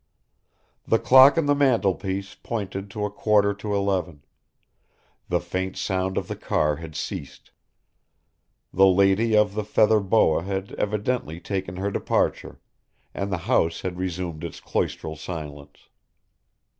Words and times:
The 0.87 0.97
clock 0.97 1.37
on 1.37 1.45
the 1.45 1.53
mantelpiece 1.53 2.33
pointed 2.33 2.89
to 2.89 3.05
a 3.05 3.11
quarter 3.11 3.53
to 3.53 3.75
eleven; 3.75 4.25
the 5.29 5.39
faint 5.39 5.77
sound 5.77 6.17
of 6.17 6.27
the 6.27 6.35
car 6.35 6.77
had 6.77 6.95
ceased. 6.95 7.51
The 8.73 8.87
lady 8.87 9.37
of 9.37 9.53
the 9.53 9.63
feather 9.63 9.99
boa 9.99 10.41
had 10.41 10.71
evidently 10.71 11.39
taken 11.39 11.75
her 11.75 11.91
departure, 11.91 12.59
and 13.13 13.31
the 13.31 13.37
house 13.45 13.81
had 13.81 13.99
resumed 13.99 14.43
its 14.43 14.59
cloistral 14.59 15.17
silence. 15.17 15.87